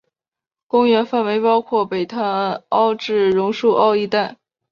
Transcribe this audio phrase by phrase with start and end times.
[0.65, 4.37] 公园范围包括北潭凹至榕树澳一带。